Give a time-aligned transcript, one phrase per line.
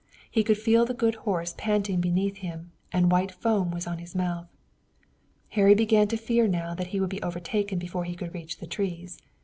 [0.31, 4.15] He could feel the good horse panting beneath him, and white foam was on his
[4.15, 4.47] mouth.
[5.49, 8.65] Harry began to fear now that he would be overtaken before he could reach the
[8.65, 9.19] trees.